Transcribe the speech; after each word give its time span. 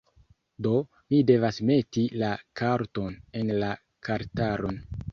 Do, 0.67 0.71
mi 1.13 1.19
devas 1.31 1.59
meti 1.71 2.07
la 2.23 2.33
karton 2.71 3.23
en 3.43 3.57
la 3.63 3.73
kartaron 4.11 4.87